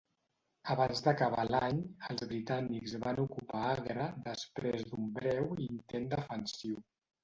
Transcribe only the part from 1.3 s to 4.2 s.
l'any els britànics van ocupar Agra